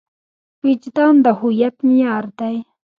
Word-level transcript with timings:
وجدان 0.65 1.15
د 1.25 1.27
هویت 1.39 1.75
معیار 1.87 2.25
دی. 2.39 2.55